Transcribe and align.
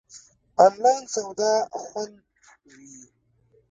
آنلاین 0.65 1.03
سودا 1.13 1.53
خوندی 1.81 2.71
وی؟ 2.75 2.97